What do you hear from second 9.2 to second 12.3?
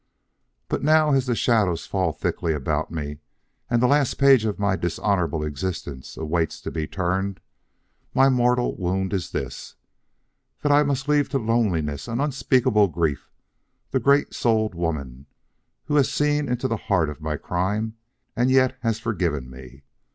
this: that I must leave to loneliness and